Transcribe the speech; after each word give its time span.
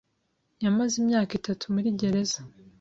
yamaze 0.63 0.93
imyaka 1.01 1.31
itatu 1.39 1.63
muri 1.73 1.87
gereza. 1.99 2.39